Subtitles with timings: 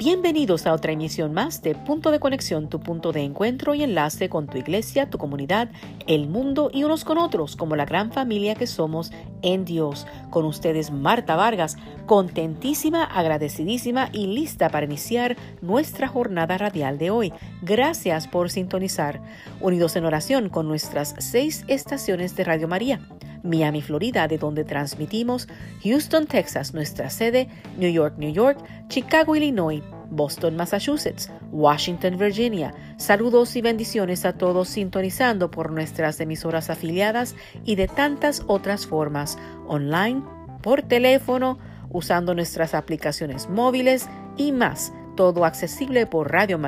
[0.00, 4.30] Bienvenidos a otra emisión más de Punto de Conexión, tu punto de encuentro y enlace
[4.30, 5.68] con tu iglesia, tu comunidad,
[6.06, 9.12] el mundo y unos con otros, como la gran familia que somos
[9.42, 10.06] en Dios.
[10.30, 11.76] Con ustedes Marta Vargas,
[12.06, 17.34] contentísima, agradecidísima y lista para iniciar nuestra jornada radial de hoy.
[17.60, 19.20] Gracias por sintonizar.
[19.60, 23.06] Unidos en oración con nuestras seis estaciones de Radio María.
[23.42, 25.48] Miami, Florida, de donde transmitimos,
[25.82, 32.74] Houston, Texas, nuestra sede, New York, New York, Chicago, Illinois, Boston, Massachusetts, Washington, Virginia.
[32.96, 39.38] Saludos y bendiciones a todos sintonizando por nuestras emisoras afiliadas y de tantas otras formas,
[39.66, 40.22] online,
[40.62, 41.58] por teléfono,
[41.90, 46.58] usando nuestras aplicaciones móviles y más, todo accesible por Radio.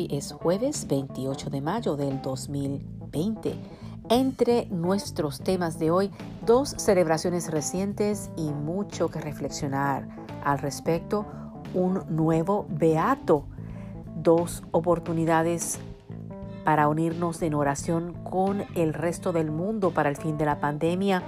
[0.00, 3.54] Hoy es jueves 28 de mayo del 2020.
[4.08, 6.10] Entre nuestros temas de hoy,
[6.46, 10.08] dos celebraciones recientes y mucho que reflexionar
[10.42, 11.26] al respecto.
[11.74, 13.44] Un nuevo beato,
[14.16, 15.78] dos oportunidades
[16.64, 21.22] para unirnos en oración con el resto del mundo para el fin de la pandemia.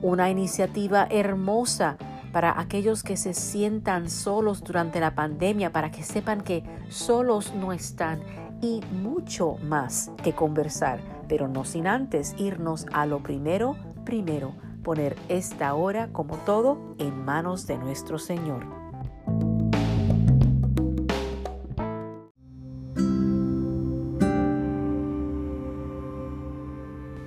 [0.00, 1.98] Una iniciativa hermosa
[2.32, 7.72] para aquellos que se sientan solos durante la pandemia, para que sepan que solos no
[7.72, 8.20] están
[8.60, 15.16] y mucho más que conversar, pero no sin antes irnos a lo primero, primero, poner
[15.28, 18.78] esta hora como todo en manos de nuestro Señor.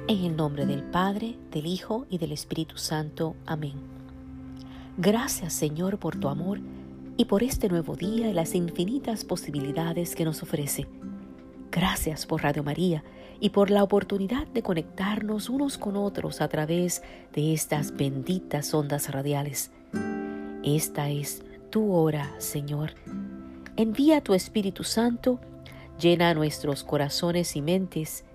[0.07, 3.35] En el nombre del Padre, del Hijo y del Espíritu Santo.
[3.45, 3.90] Amén.
[4.97, 6.59] Gracias Señor por tu amor
[7.17, 10.87] y por este nuevo día y las infinitas posibilidades que nos ofrece.
[11.71, 13.03] Gracias por Radio María
[13.39, 17.01] y por la oportunidad de conectarnos unos con otros a través
[17.33, 19.71] de estas benditas ondas radiales.
[20.63, 22.91] Esta es tu hora, Señor.
[23.77, 25.39] Envía tu Espíritu Santo,
[25.99, 28.25] llena nuestros corazones y mentes,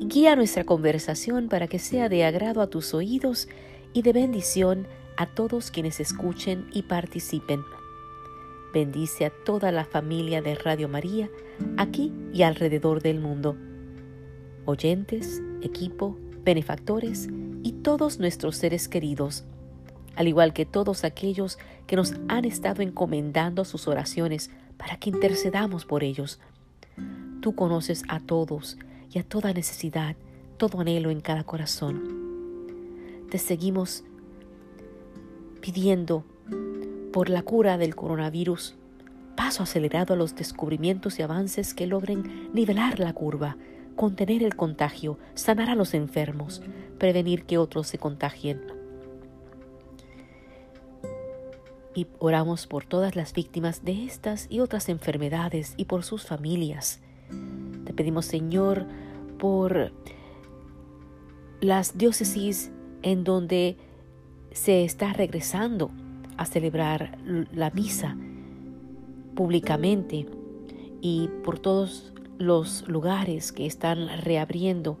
[0.00, 3.48] guía nuestra conversación para que sea de agrado a tus oídos
[3.92, 4.86] y de bendición
[5.18, 7.64] a todos quienes escuchen y participen.
[8.72, 11.28] Bendice a toda la familia de Radio María,
[11.76, 13.56] aquí y alrededor del mundo.
[14.64, 17.28] Oyentes, equipo, benefactores
[17.64, 19.42] y todos nuestros seres queridos,
[20.14, 21.58] al igual que todos aquellos
[21.88, 26.38] que nos han estado encomendando sus oraciones para que intercedamos por ellos.
[27.40, 28.78] Tú conoces a todos
[29.12, 30.14] y a toda necesidad,
[30.58, 32.18] todo anhelo en cada corazón.
[33.30, 34.04] Te seguimos
[35.60, 36.24] pidiendo
[37.12, 38.76] por la cura del coronavirus,
[39.36, 43.56] paso acelerado a los descubrimientos y avances que logren nivelar la curva,
[43.96, 46.62] contener el contagio, sanar a los enfermos,
[46.98, 48.60] prevenir que otros se contagien.
[51.94, 57.00] Y oramos por todas las víctimas de estas y otras enfermedades y por sus familias.
[57.84, 58.86] Te pedimos, Señor,
[59.38, 59.92] por
[61.60, 62.70] las diócesis
[63.02, 63.76] en donde
[64.52, 65.90] se está regresando
[66.36, 67.18] a celebrar
[67.52, 68.16] la misa
[69.34, 70.26] públicamente
[71.00, 74.98] y por todos los lugares que están reabriendo,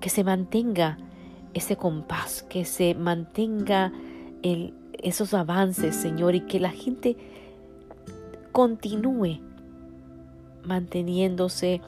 [0.00, 0.98] que se mantenga
[1.54, 3.92] ese compás, que se mantenga
[5.02, 7.16] esos avances, Señor, y que la gente
[8.52, 9.40] continúe
[10.64, 11.80] manteniéndose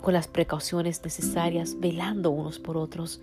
[0.00, 3.20] con las precauciones necesarias, velando unos por otros.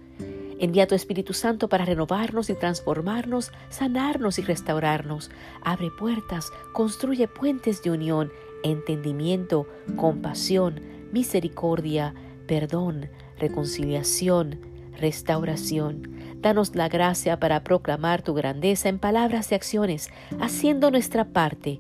[0.60, 5.32] Envía tu Espíritu Santo para renovarnos y transformarnos, sanarnos y restaurarnos.
[5.64, 8.32] Abre puertas, construye puentes de unión,
[8.64, 10.82] entendimiento, compasión,
[11.12, 12.14] misericordia,
[12.48, 13.10] perdón,
[13.40, 14.60] reconciliación,
[15.00, 16.12] restauración.
[16.38, 20.10] Danos la gracia para proclamar tu grandeza en palabras y acciones,
[20.40, 21.80] haciendo nuestra parte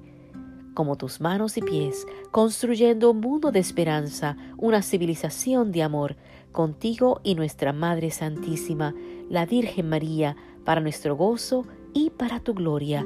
[0.73, 6.15] como tus manos y pies, construyendo un mundo de esperanza, una civilización de amor,
[6.53, 8.95] contigo y nuestra Madre Santísima,
[9.29, 13.05] la Virgen María, para nuestro gozo y para tu gloria.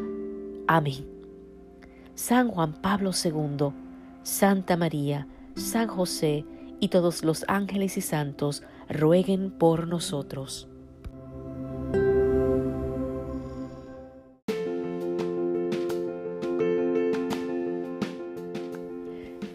[0.67, 1.07] Amén.
[2.13, 3.69] San Juan Pablo II,
[4.21, 6.45] Santa María, San José
[6.79, 10.67] y todos los ángeles y santos rueguen por nosotros.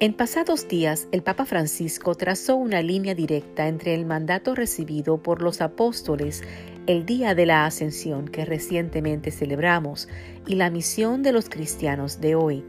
[0.02, 5.43] En pasados días, el Papa Francisco trazó una línea directa entre el mandato recibido por
[5.43, 6.43] los apóstoles
[6.88, 10.08] el día de la ascensión que recientemente celebramos
[10.44, 12.64] y la misión de los cristianos de hoy.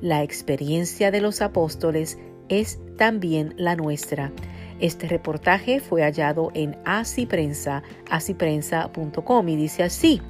[0.00, 2.16] La experiencia de los apóstoles
[2.48, 4.32] es también la nuestra.
[4.80, 10.22] Este reportaje fue hallado en Asiprensa, asiprensa.com y dice así.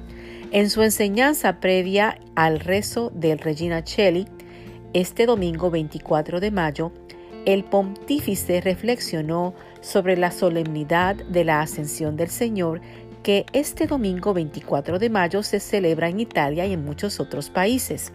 [0.51, 4.27] En su enseñanza previa al rezo del Regina Cheli,
[4.93, 6.91] este domingo 24 de mayo,
[7.45, 12.81] el pontífice reflexionó sobre la solemnidad de la ascensión del Señor
[13.23, 18.11] que este domingo 24 de mayo se celebra en Italia y en muchos otros países.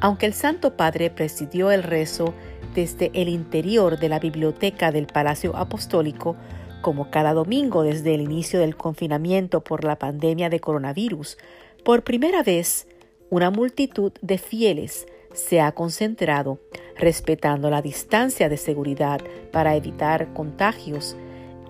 [0.00, 2.34] Aunque el Santo Padre presidió el rezo
[2.74, 6.36] desde el interior de la biblioteca del Palacio Apostólico,
[6.80, 11.38] como cada domingo desde el inicio del confinamiento por la pandemia de coronavirus,
[11.84, 12.88] por primera vez
[13.32, 16.58] una multitud de fieles se ha concentrado,
[16.98, 21.16] respetando la distancia de seguridad para evitar contagios,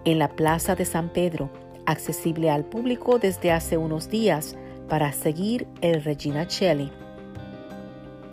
[0.05, 1.51] en la Plaza de San Pedro,
[1.87, 4.57] accesible al público desde hace unos días
[4.89, 6.91] para seguir el Regina Celli.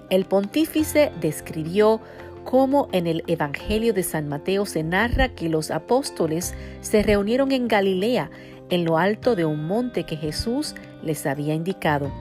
[0.09, 2.01] El pontífice describió
[2.45, 7.67] cómo en el Evangelio de San Mateo se narra que los apóstoles se reunieron en
[7.67, 8.31] Galilea,
[8.71, 10.73] en lo alto de un monte que Jesús
[11.03, 12.11] les había indicado.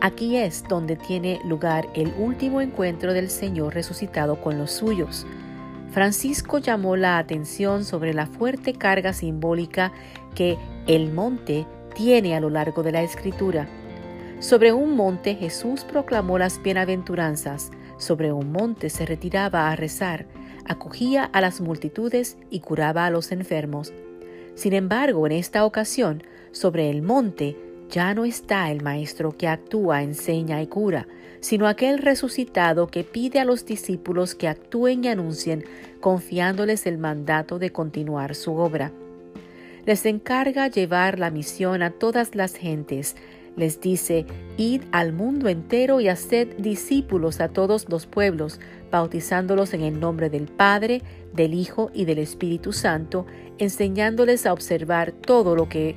[0.00, 5.26] Aquí es donde tiene lugar el último encuentro del Señor resucitado con los suyos.
[5.90, 9.92] Francisco llamó la atención sobre la fuerte carga simbólica
[10.36, 10.56] que
[10.86, 11.66] el monte
[11.96, 13.66] tiene a lo largo de la escritura.
[14.38, 20.26] Sobre un monte Jesús proclamó las bienaventuranzas, sobre un monte se retiraba a rezar,
[20.64, 23.92] acogía a las multitudes y curaba a los enfermos.
[24.54, 26.22] Sin embargo, en esta ocasión,
[26.52, 27.56] sobre el monte
[27.88, 31.08] ya no está el Maestro que actúa, enseña y cura,
[31.40, 35.64] sino aquel resucitado que pide a los discípulos que actúen y anuncien,
[36.00, 38.92] confiándoles el mandato de continuar su obra.
[39.86, 43.16] Les encarga llevar la misión a todas las gentes,
[43.56, 44.26] les dice,
[44.56, 50.30] id al mundo entero y haced discípulos a todos los pueblos, bautizándolos en el nombre
[50.30, 51.02] del Padre,
[51.34, 53.26] del Hijo y del Espíritu Santo,
[53.58, 55.96] enseñándoles a observar todo lo que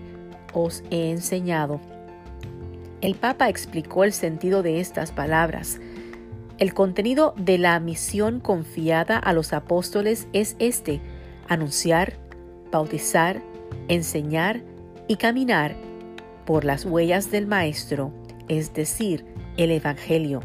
[0.54, 1.80] os he enseñado.
[3.02, 5.80] El Papa explicó el sentido de estas palabras.
[6.60, 11.02] El contenido de la misión confiada a los apóstoles es este,
[11.48, 12.14] anunciar,
[12.72, 13.42] bautizar,
[13.88, 14.62] enseñar
[15.08, 15.76] y caminar
[16.46, 18.14] por las huellas del Maestro,
[18.48, 19.26] es decir,
[19.58, 20.42] el Evangelio.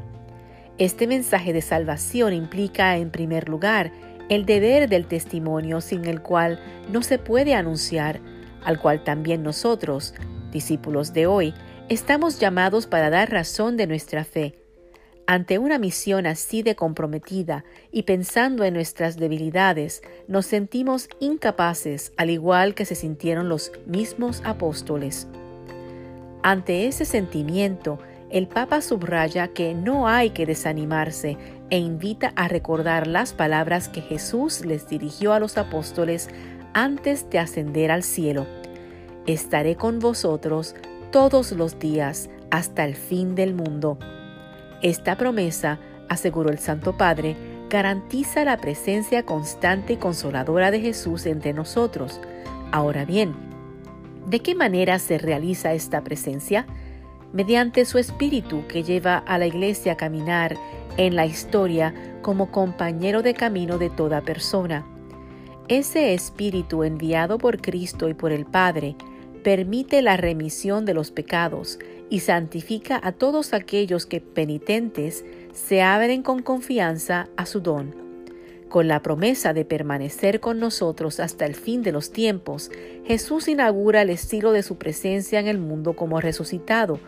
[0.79, 3.93] Este mensaje de salvación implica, en primer lugar,
[4.29, 6.61] el deber del testimonio sin el cual
[6.91, 8.21] no se puede anunciar,
[8.67, 10.13] al cual también nosotros,
[10.51, 11.55] discípulos de hoy,
[11.89, 14.57] estamos llamados para dar razón de nuestra fe.
[15.29, 22.29] Ante una misión así de comprometida y pensando en nuestras debilidades, nos sentimos incapaces, al
[22.31, 25.29] igual que se sintieron los mismos apóstoles.
[26.43, 31.39] Ante ese sentimiento, el Papa subraya que no hay que desanimarse
[31.71, 36.29] e invita a recordar las palabras que Jesús les dirigió a los apóstoles
[36.77, 38.47] antes de ascender al cielo.
[39.27, 40.77] Estaré con vosotros
[41.11, 43.99] todos los días hasta el fin del mundo.
[44.83, 45.81] Esta promesa,
[46.11, 47.35] aseguró el Santo Padre,
[47.71, 52.21] garantiza la presencia constante y consoladora de Jesús entre nosotros.
[52.73, 53.35] Ahora bien,
[54.27, 56.67] ¿De qué manera se realiza esta presencia?
[57.33, 60.57] Mediante su espíritu que lleva a la iglesia a caminar
[60.97, 64.85] en la historia como compañero de camino de toda persona.
[65.69, 68.95] Ese espíritu enviado por Cristo y por el Padre
[69.43, 76.23] permite la remisión de los pecados y santifica a todos aquellos que penitentes se abren
[76.23, 77.97] con confianza a su don.
[78.69, 82.71] Con la promesa de permanecer con nosotros hasta el fin de los tiempos,
[83.05, 87.01] Jesús inaugura el estilo de su presencia en el mundo como resucitado,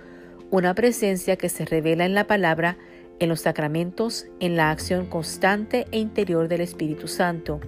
[0.50, 2.76] una presencia que se revela en la palabra,
[3.20, 7.60] en los sacramentos, en la acción constante e interior del Espíritu Santo.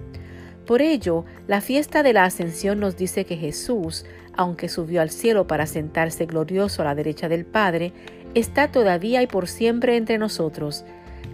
[0.71, 4.05] Por ello, la fiesta de la ascensión nos dice que Jesús,
[4.37, 7.91] aunque subió al cielo para sentarse glorioso a la derecha del Padre,
[8.35, 10.85] está todavía y por siempre entre nosotros,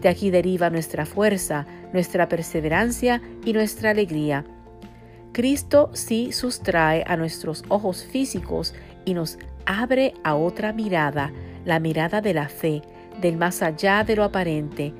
[0.01, 4.43] de aquí deriva nuestra fuerza, nuestra perseverancia y nuestra alegría.
[5.33, 8.73] Cristo sí sustrae a nuestros ojos físicos
[9.05, 11.31] y nos abre a otra mirada,
[11.63, 12.81] la mirada de la fe,
[13.21, 14.95] del más allá de lo aparente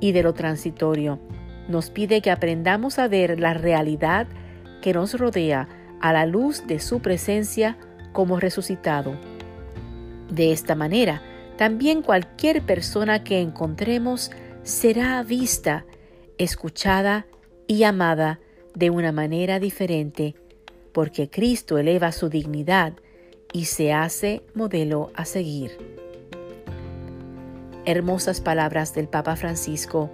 [0.00, 1.20] y de lo transitorio.
[1.68, 4.26] Nos pide que aprendamos a ver la realidad
[4.82, 5.68] que nos rodea
[6.00, 7.78] a la luz de su presencia
[8.12, 9.16] como resucitado.
[10.30, 11.22] De esta manera,
[11.56, 14.30] también cualquier persona que encontremos
[14.62, 15.84] será vista,
[16.38, 17.26] escuchada
[17.66, 18.40] y amada
[18.74, 20.34] de una manera diferente,
[20.92, 22.94] porque Cristo eleva su dignidad
[23.52, 25.78] y se hace modelo a seguir.
[27.84, 30.10] Hermosas palabras del Papa Francisco.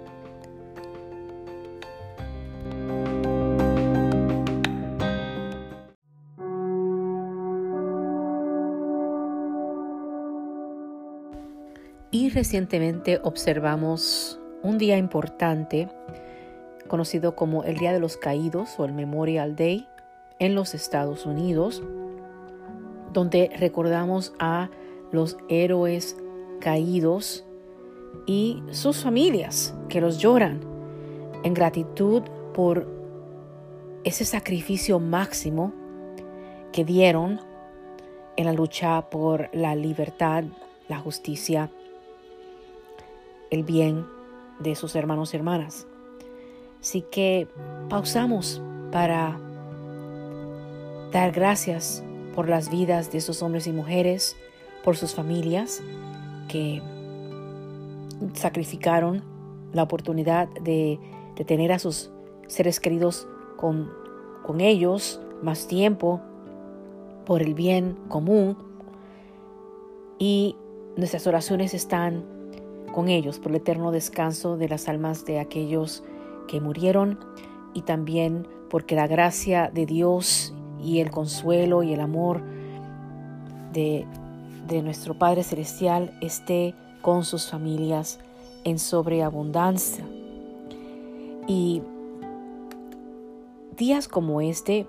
[12.11, 15.87] Y recientemente observamos un día importante
[16.89, 19.87] conocido como el Día de los Caídos o el Memorial Day
[20.37, 21.81] en los Estados Unidos,
[23.13, 24.69] donde recordamos a
[25.13, 26.17] los héroes
[26.59, 27.45] caídos
[28.25, 30.59] y sus familias que los lloran
[31.43, 32.87] en gratitud por
[34.03, 35.71] ese sacrificio máximo
[36.73, 37.39] que dieron
[38.35, 40.43] en la lucha por la libertad,
[40.89, 41.71] la justicia,
[43.51, 44.07] el bien
[44.59, 45.87] de sus hermanos y hermanas.
[46.79, 47.47] Así que
[47.89, 49.37] pausamos para
[51.11, 52.03] dar gracias
[52.33, 54.35] por las vidas de esos hombres y mujeres,
[54.83, 55.83] por sus familias
[56.47, 56.81] que
[58.33, 59.23] sacrificaron
[59.73, 60.99] la oportunidad de,
[61.45, 62.11] tener a sus
[62.47, 63.27] seres queridos
[63.57, 63.89] con,
[64.59, 66.19] ellos más tiempo
[67.25, 68.57] por el bien común
[70.19, 70.57] y
[70.97, 72.25] nuestras oraciones están
[72.91, 76.03] con ellos por el eterno descanso de las almas de aquellos
[76.47, 77.19] que murieron
[77.73, 82.41] y también porque la gracia de Dios y el consuelo y el amor
[83.73, 84.05] de,
[84.67, 88.19] de nuestro Padre Celestial esté con sus familias
[88.63, 90.05] en sobreabundancia.
[91.47, 91.81] Y
[93.75, 94.87] días como este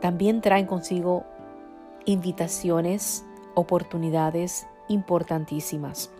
[0.00, 1.24] también traen consigo
[2.04, 3.24] invitaciones,
[3.54, 6.10] oportunidades importantísimas.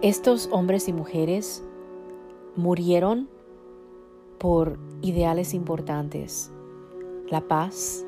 [0.00, 1.64] Estos hombres y mujeres
[2.54, 3.28] murieron
[4.38, 6.52] por ideales importantes,
[7.28, 8.04] la paz,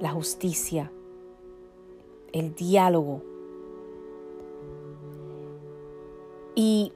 [0.00, 0.92] la justicia,
[2.32, 3.22] el diálogo.
[6.54, 6.92] Y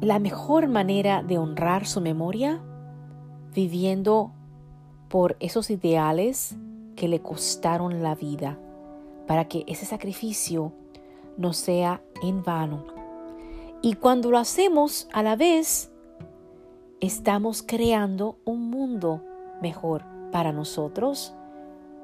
[0.00, 2.62] la mejor manera de honrar su memoria,
[3.52, 4.32] viviendo
[5.08, 6.56] por esos ideales
[6.94, 8.58] que le costaron la vida,
[9.26, 10.72] para que ese sacrificio
[11.36, 12.84] no sea en vano.
[13.82, 15.92] Y cuando lo hacemos a la vez,
[17.00, 19.22] estamos creando un mundo
[19.60, 20.02] mejor
[20.32, 21.34] para nosotros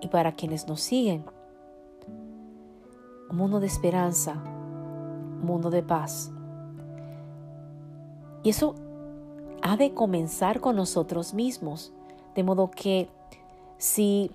[0.00, 1.24] y para quienes nos siguen.
[3.30, 6.30] Un mundo de esperanza, un mundo de paz.
[8.42, 8.74] Y eso
[9.62, 11.92] ha de comenzar con nosotros mismos,
[12.34, 13.08] de modo que
[13.78, 14.30] si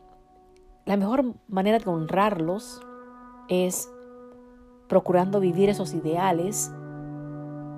[0.88, 2.82] la mejor manera de honrarlos
[3.50, 3.92] es
[4.88, 6.72] procurando vivir esos ideales,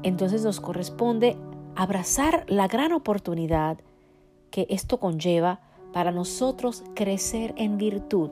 [0.03, 1.35] entonces nos corresponde
[1.75, 3.79] abrazar la gran oportunidad
[4.51, 5.59] que esto conlleva
[5.91, 8.29] para nosotros crecer en virtud,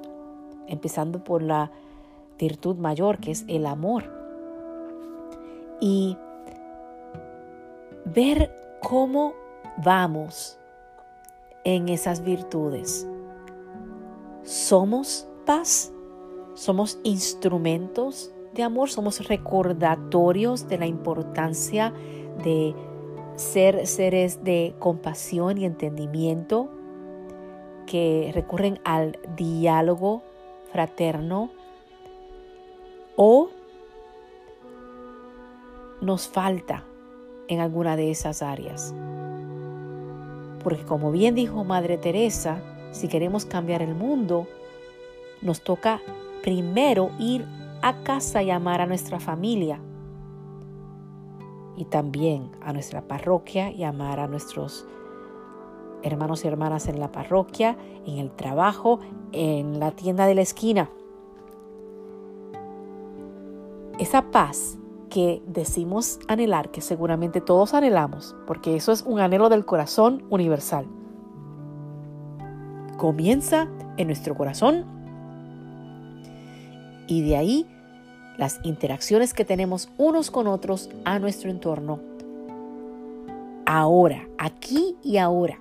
[0.67, 1.71] empezando por la
[2.37, 4.03] virtud mayor que es el amor.
[5.81, 6.17] Y
[8.05, 8.51] ver
[8.83, 9.33] cómo
[9.83, 10.59] vamos
[11.63, 13.07] en esas virtudes.
[14.47, 15.91] ¿Somos paz?
[16.53, 18.89] ¿Somos instrumentos de amor?
[18.89, 21.93] ¿Somos recordatorios de la importancia
[22.45, 22.73] de
[23.35, 26.69] ser seres de compasión y entendimiento
[27.87, 30.23] que recurren al diálogo
[30.71, 31.49] fraterno
[33.17, 33.49] o
[35.99, 36.85] nos falta
[37.49, 38.95] en alguna de esas áreas.
[40.63, 42.61] Porque como bien dijo Madre Teresa,
[42.91, 44.47] si queremos cambiar el mundo,
[45.41, 46.01] nos toca
[46.41, 47.45] primero ir
[47.81, 49.79] a casa y amar a nuestra familia
[51.75, 54.85] y también a nuestra parroquia y amar a nuestros
[56.03, 58.99] hermanos y hermanas en la parroquia, en el trabajo,
[59.31, 60.89] en la tienda de la esquina.
[63.99, 64.77] Esa paz
[65.09, 70.87] que decimos anhelar, que seguramente todos anhelamos, porque eso es un anhelo del corazón universal.
[72.97, 74.85] Comienza en nuestro corazón
[77.07, 77.65] y de ahí
[78.37, 81.99] las interacciones que tenemos unos con otros a nuestro entorno.
[83.65, 85.59] Ahora, aquí y ahora.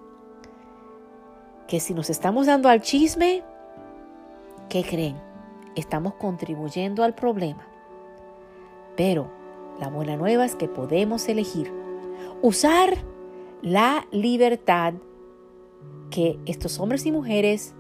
[1.66, 3.42] Que si nos estamos dando al chisme,
[4.68, 5.16] ¿qué creen?
[5.74, 7.66] Estamos contribuyendo al problema.
[8.96, 9.30] Pero
[9.80, 11.72] la buena nueva es que podemos elegir
[12.42, 12.96] usar
[13.62, 14.94] la libertad
[16.10, 17.74] que estos hombres y mujeres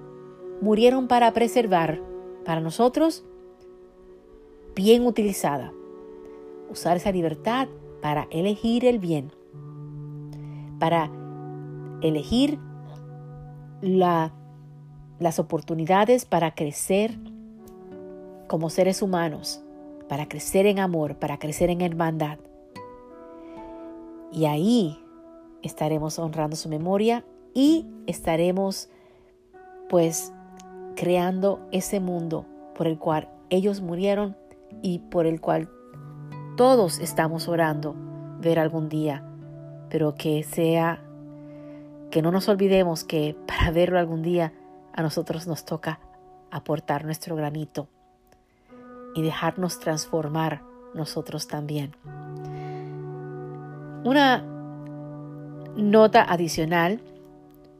[0.60, 2.00] murieron para preservar
[2.44, 3.24] para nosotros
[4.74, 5.72] bien utilizada.
[6.70, 7.68] Usar esa libertad
[8.00, 9.32] para elegir el bien,
[10.78, 11.10] para
[12.02, 12.58] elegir
[13.80, 17.18] las oportunidades para crecer
[18.46, 19.62] como seres humanos,
[20.08, 22.38] para crecer en amor, para crecer en hermandad.
[24.32, 24.98] Y ahí
[25.62, 27.24] estaremos honrando su memoria
[27.56, 28.90] y estaremos
[29.88, 30.30] pues
[30.94, 32.44] creando ese mundo
[32.74, 34.36] por el cual ellos murieron
[34.82, 35.70] y por el cual
[36.58, 37.96] todos estamos orando
[38.40, 39.24] ver algún día,
[39.88, 41.02] pero que sea,
[42.10, 44.52] que no nos olvidemos que para verlo algún día
[44.92, 45.98] a nosotros nos toca
[46.50, 47.88] aportar nuestro granito
[49.14, 50.60] y dejarnos transformar
[50.94, 51.96] nosotros también.
[54.04, 54.44] Una
[55.74, 57.00] nota adicional,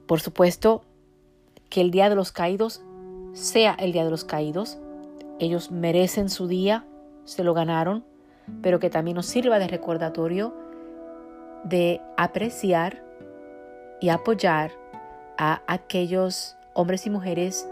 [0.06, 0.82] por supuesto,
[1.68, 2.82] que el Día de los Caídos
[3.32, 4.78] sea el Día de los Caídos.
[5.38, 6.84] Ellos merecen su día,
[7.24, 8.04] se lo ganaron,
[8.62, 10.54] pero que también nos sirva de recordatorio
[11.64, 13.02] de apreciar
[14.00, 14.70] y apoyar
[15.36, 17.68] a aquellos hombres y mujeres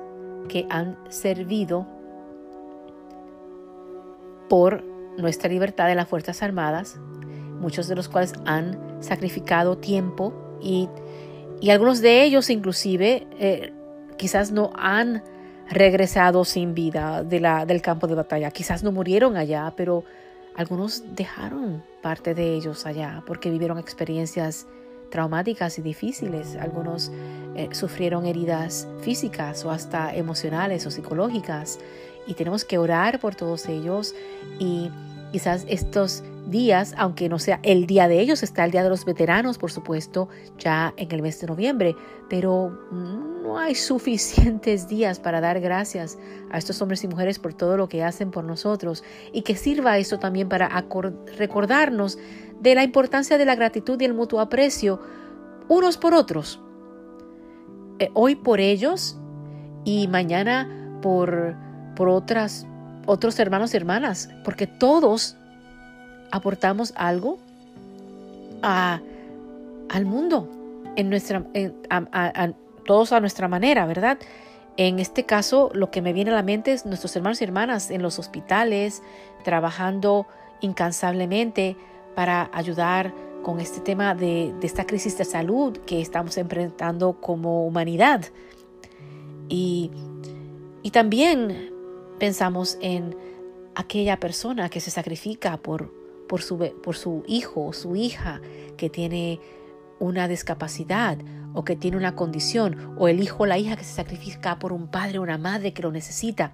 [0.49, 1.87] que han servido
[4.49, 4.83] por
[5.17, 6.99] nuestra libertad en las Fuerzas Armadas,
[7.61, 10.89] muchos de los cuales han sacrificado tiempo y,
[11.71, 13.73] algunos de ellos inclusive eh,
[14.17, 15.23] quizás no han
[15.71, 20.05] regresado sin vida de la, del campo de batalla, quizás no murieron allá, pero
[20.57, 24.67] algunos dejaron parte de ellos allá porque vivieron experiencias
[25.11, 26.57] traumáticas y difíciles.
[26.57, 27.11] Algunos
[27.55, 31.79] eh, sufrieron heridas físicas o hasta emocionales o psicológicas.
[32.27, 34.15] Y tenemos que orar por todos ellos
[34.59, 34.91] y
[35.35, 39.05] quizás estos días, aunque no sea el día de ellos, está el Día de los
[39.05, 41.97] Veteranos, por supuesto, ya en el mes de noviembre,
[42.31, 46.21] pero no hay suficientes días para dar gracias
[46.53, 49.99] a estos hombres y mujeres por todo lo que hacen por nosotros y que sirva
[49.99, 50.69] eso también para
[51.37, 52.17] recordarnos
[52.61, 55.01] de la importancia de la gratitud y el mutuo aprecio
[55.67, 56.61] unos por otros.
[57.99, 59.19] Eh, hoy por ellos
[59.85, 61.57] y mañana por,
[61.97, 62.69] por otras
[63.07, 65.37] otros hermanos y hermanas, porque todos
[66.31, 67.39] aportamos algo
[68.63, 69.01] a,
[69.89, 70.49] al mundo,
[70.97, 71.45] en nuestra,
[72.87, 74.19] todos a nuestra manera, ¿verdad?
[74.77, 77.91] En este caso, lo que me viene a la mente es nuestros hermanos y hermanas
[77.91, 79.03] en los hospitales,
[79.45, 80.27] trabajando
[80.61, 81.77] incansablemente
[82.15, 83.13] para ayudar
[83.43, 88.25] con este tema de, de esta crisis de salud que estamos enfrentando como humanidad.
[89.49, 89.91] Y,
[90.83, 91.74] y también
[92.19, 93.17] Pensamos en
[93.75, 95.93] aquella persona que se sacrifica por,
[96.29, 98.41] por, su, por su hijo o su hija
[98.77, 99.41] que tiene
[99.99, 101.19] una discapacidad
[101.55, 104.73] o que tiene una condición, o el hijo o la hija que se sacrifica por
[104.73, 106.53] un padre o una madre que lo necesita.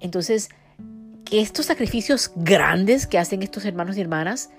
[0.00, 0.48] Entonces,
[1.24, 4.50] que estos sacrificios grandes que hacen estos hermanos y hermanas,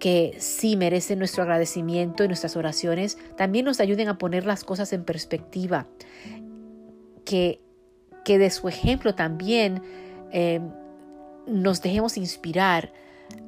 [0.00, 4.92] que sí merecen nuestro agradecimiento y nuestras oraciones, también nos ayuden a poner las cosas
[4.92, 5.86] en perspectiva.
[7.24, 7.60] Que
[8.24, 9.82] que de su ejemplo también
[10.32, 10.60] eh,
[11.46, 12.92] nos dejemos inspirar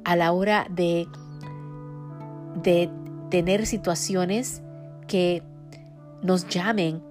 [0.03, 1.07] a la hora de,
[2.61, 2.89] de
[3.29, 4.61] tener situaciones
[5.07, 5.43] que
[6.21, 7.01] nos llamen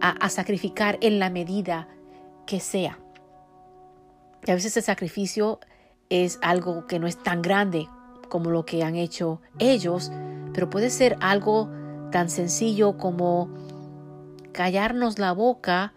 [0.00, 1.88] a, a, sacrificar en la medida
[2.46, 2.98] que sea.
[4.46, 5.60] Y a veces el sacrificio
[6.10, 7.88] es algo que no es tan grande
[8.28, 10.12] como lo que han hecho ellos,
[10.52, 11.70] pero puede ser algo
[12.12, 13.48] tan sencillo como
[14.52, 15.92] callarnos la boca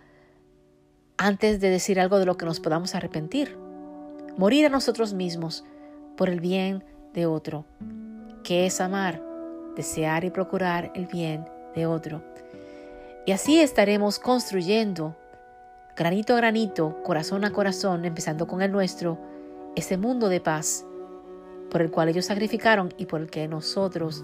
[1.20, 3.58] antes de decir algo de lo que nos podamos arrepentir.
[4.38, 5.66] Morir a nosotros mismos
[6.16, 7.66] por el bien de otro,
[8.42, 9.22] que es amar,
[9.76, 12.24] desear y procurar el bien de otro.
[13.26, 15.18] Y así estaremos construyendo,
[15.98, 19.20] granito a granito, corazón a corazón, empezando con el nuestro,
[19.76, 20.86] ese mundo de paz
[21.70, 24.24] por el cual ellos sacrificaron y por el que nosotros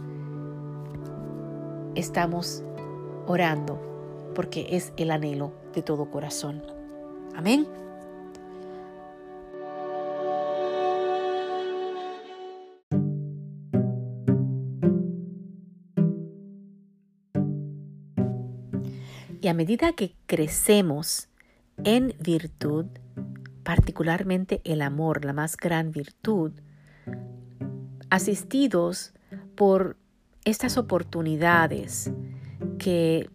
[1.94, 2.64] estamos
[3.28, 6.75] orando, porque es el anhelo de todo corazón.
[7.36, 7.67] Amén.
[19.41, 21.28] Y a medida que crecemos
[21.84, 22.88] en virtud,
[23.63, 26.52] particularmente el amor, la más gran virtud,
[28.10, 29.13] asistidos
[29.56, 29.98] por
[30.45, 32.12] estas oportunidades
[32.80, 33.30] que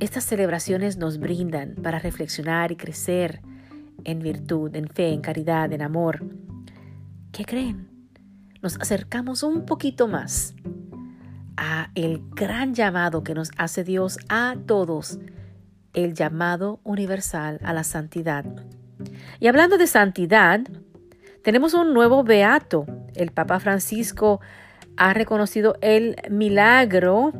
[0.00, 3.40] estas celebraciones nos brindan para reflexionar y crecer
[4.04, 6.24] en virtud, en fe, en caridad, en amor.
[7.32, 7.88] ¿Qué creen?
[8.62, 10.54] Nos acercamos un poquito más
[11.56, 15.18] a el gran llamado que nos hace Dios a todos,
[15.94, 18.44] el llamado universal a la santidad.
[19.40, 20.60] Y hablando de santidad,
[21.42, 22.86] tenemos un nuevo beato.
[23.14, 24.40] El Papa Francisco
[24.96, 27.32] ha reconocido el milagro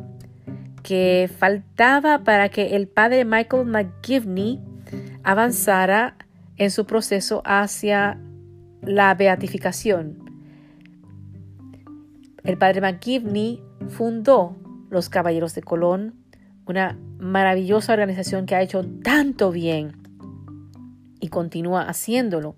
[0.86, 4.60] que faltaba para que el padre Michael McGivney
[5.24, 6.16] avanzara
[6.58, 8.20] en su proceso hacia
[8.82, 10.16] la beatificación.
[12.44, 14.54] El padre McGivney fundó
[14.88, 16.14] los Caballeros de Colón,
[16.66, 19.90] una maravillosa organización que ha hecho tanto bien
[21.18, 22.54] y continúa haciéndolo.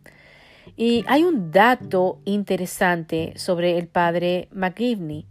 [0.77, 5.27] Y hay un dato interesante sobre el padre McGivney.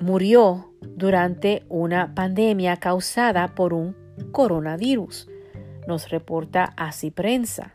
[0.00, 3.94] Murió durante una pandemia causada por un
[4.32, 5.28] coronavirus,
[5.86, 7.72] nos reporta así prensa.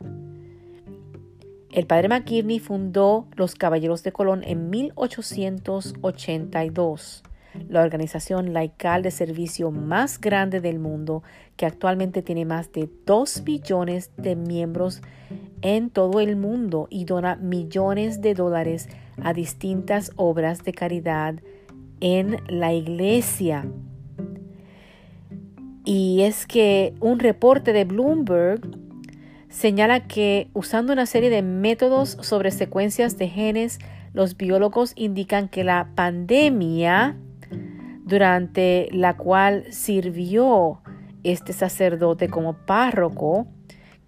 [1.71, 7.23] El padre McGivney fundó los Caballeros de Colón en 1882
[7.69, 11.23] la organización laical de servicio más grande del mundo,
[11.57, 15.01] que actualmente tiene más de 2 millones de miembros
[15.61, 18.89] en todo el mundo y dona millones de dólares
[19.21, 21.35] a distintas obras de caridad
[22.01, 23.65] en la iglesia.
[25.85, 28.61] Y es que un reporte de Bloomberg
[29.49, 33.79] señala que usando una serie de métodos sobre secuencias de genes,
[34.13, 37.17] los biólogos indican que la pandemia
[38.03, 40.81] durante la cual sirvió
[41.23, 43.47] este sacerdote como párroco,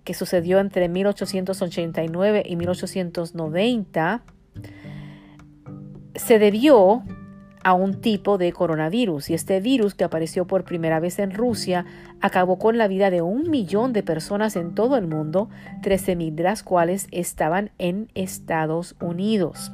[0.03, 4.23] que sucedió entre 1889 y 1890,
[6.15, 7.03] se debió
[7.63, 11.85] a un tipo de coronavirus y este virus que apareció por primera vez en Rusia
[12.21, 15.49] acabó con la vida de un millón de personas en todo el mundo,
[15.81, 19.71] 13.000 de las cuales estaban en Estados Unidos.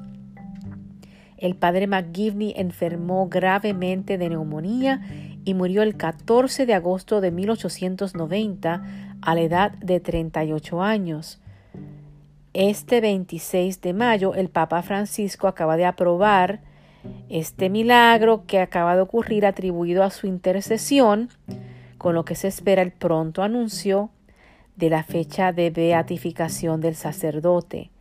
[1.38, 5.02] El padre McGivney enfermó gravemente de neumonía
[5.46, 8.84] y murió el 14 de agosto de 1890
[9.22, 11.40] a la edad de 38 años.
[12.54, 16.62] Este 26 de mayo el Papa Francisco acaba de aprobar
[17.30, 21.30] este milagro que acaba de ocurrir atribuido a su intercesión,
[21.98, 24.10] con lo que se espera el pronto anuncio
[24.76, 27.92] de la fecha de beatificación del sacerdote.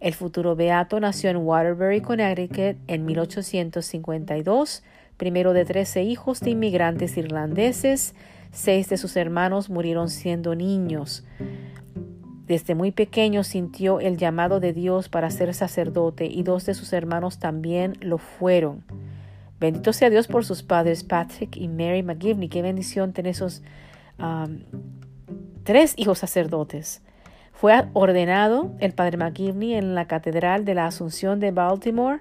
[0.00, 4.84] El futuro beato nació en Waterbury, Connecticut, en 1852,
[5.16, 8.14] primero de trece hijos de inmigrantes irlandeses.
[8.52, 11.24] Seis de sus hermanos murieron siendo niños.
[12.48, 16.94] Desde muy pequeño sintió el llamado de Dios para ser sacerdote y dos de sus
[16.94, 18.84] hermanos también lo fueron.
[19.60, 22.48] Bendito sea Dios por sus padres Patrick y Mary McGivney.
[22.48, 23.62] Qué bendición tener esos
[24.18, 24.60] um,
[25.62, 27.02] tres hijos sacerdotes.
[27.52, 32.20] Fue ordenado el padre McGivney en la Catedral de la Asunción de Baltimore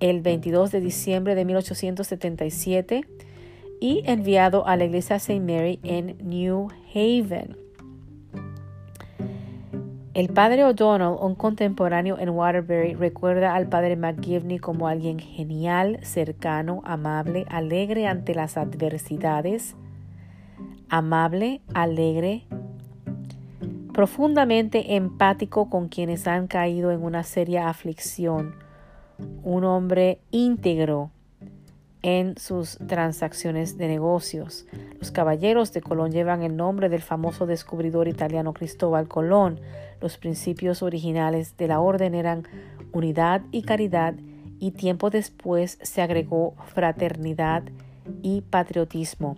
[0.00, 3.02] el 22 de diciembre de 1877
[3.80, 5.38] y enviado a la iglesia St.
[5.38, 7.69] Mary en New Haven.
[10.12, 16.82] El padre O'Donnell, un contemporáneo en Waterbury, recuerda al padre McGivney como alguien genial, cercano,
[16.84, 19.76] amable, alegre ante las adversidades,
[20.88, 22.42] amable, alegre,
[23.92, 28.56] profundamente empático con quienes han caído en una seria aflicción,
[29.44, 31.12] un hombre íntegro
[32.02, 34.66] en sus transacciones de negocios.
[34.98, 39.60] Los caballeros de Colón llevan el nombre del famoso descubridor italiano Cristóbal Colón.
[40.00, 42.46] Los principios originales de la orden eran
[42.92, 44.14] unidad y caridad
[44.58, 47.64] y tiempo después se agregó fraternidad
[48.22, 49.36] y patriotismo.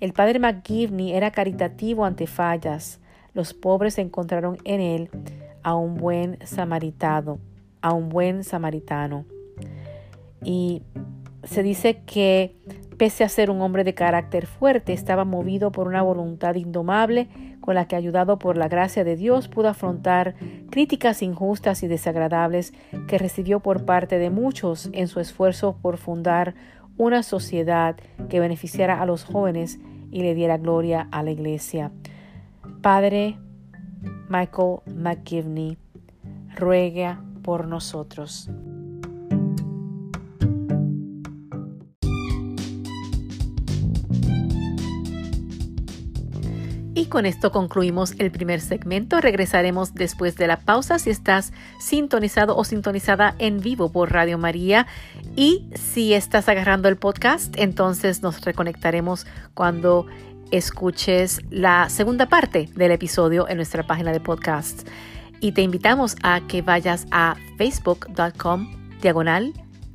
[0.00, 3.00] El padre McGivney era caritativo ante fallas,
[3.34, 5.10] los pobres encontraron en él
[5.62, 7.38] a un buen samaritano,
[7.80, 9.24] a un buen samaritano.
[10.44, 10.82] Y
[11.44, 12.56] se dice que
[12.98, 17.28] pese a ser un hombre de carácter fuerte, estaba movido por una voluntad indomable
[17.60, 20.34] con la que, ayudado por la gracia de Dios, pudo afrontar
[20.70, 22.72] críticas injustas y desagradables
[23.08, 26.54] que recibió por parte de muchos en su esfuerzo por fundar
[26.96, 27.96] una sociedad
[28.28, 31.90] que beneficiara a los jóvenes y le diera gloria a la iglesia.
[32.82, 33.38] Padre
[34.28, 35.76] Michael McGivney,
[36.56, 38.50] ruega por nosotros.
[47.12, 49.20] Con esto concluimos el primer segmento.
[49.20, 54.86] Regresaremos después de la pausa si estás sintonizado o sintonizada en vivo por Radio María.
[55.36, 60.06] Y si estás agarrando el podcast, entonces nos reconectaremos cuando
[60.50, 64.88] escuches la segunda parte del episodio en nuestra página de podcast.
[65.40, 69.52] Y te invitamos a que vayas a facebook.com diagonal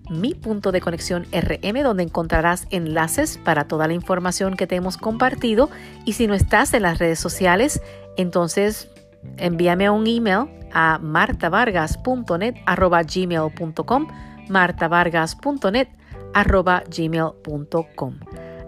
[0.10, 4.98] mi punto de conexión RM donde encontrarás enlaces para toda la información que te hemos
[4.98, 5.70] compartido
[6.06, 7.82] y si no estás en las redes sociales
[8.18, 8.90] entonces
[9.38, 14.08] envíame un email a martavargas.net arroba gmail.com
[14.50, 15.88] martavargas.net
[16.34, 18.20] arroba gmail.com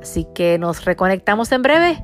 [0.01, 2.03] Así que nos reconectamos en breve.